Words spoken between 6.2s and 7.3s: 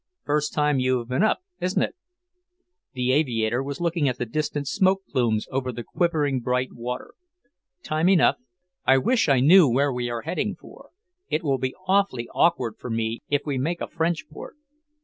bright water.